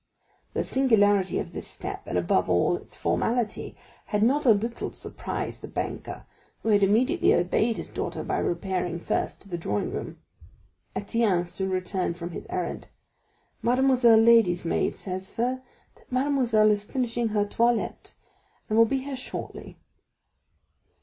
The 0.53 0.63
singularity 0.63 1.37
of 1.37 1.53
this 1.53 1.67
step, 1.67 2.01
and 2.07 2.17
above 2.17 2.49
all 2.49 2.75
its 2.75 2.97
formality, 2.97 3.75
had 4.07 4.23
not 4.23 4.47
a 4.47 4.51
little 4.51 4.91
surprised 4.91 5.61
the 5.61 5.67
banker, 5.67 6.25
who 6.63 6.69
had 6.69 6.81
immediately 6.81 7.35
obeyed 7.35 7.77
his 7.77 7.87
daughter 7.87 8.23
by 8.23 8.39
repairing 8.39 8.97
first 8.99 9.41
to 9.41 9.47
the 9.49 9.59
drawing 9.59 9.91
room. 9.91 10.17
Étienne 10.95 11.45
soon 11.45 11.69
returned 11.69 12.17
from 12.17 12.31
his 12.31 12.47
errand. 12.49 12.87
"Mademoiselle's 13.61 14.25
lady's 14.25 14.65
maid 14.65 14.95
says, 14.95 15.27
sir, 15.27 15.61
that 15.93 16.11
mademoiselle 16.11 16.71
is 16.71 16.83
finishing 16.83 17.27
her 17.27 17.45
toilette, 17.45 18.15
and 18.69 18.79
will 18.79 18.85
be 18.85 19.03
here 19.03 19.15
shortly." 19.15 19.77